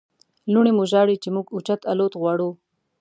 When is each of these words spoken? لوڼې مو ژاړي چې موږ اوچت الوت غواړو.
لوڼې 0.51 0.71
مو 0.77 0.83
ژاړي 0.91 1.15
چې 1.23 1.29
موږ 1.35 1.45
اوچت 1.51 1.81
الوت 1.91 2.13
غواړو. 2.21 2.49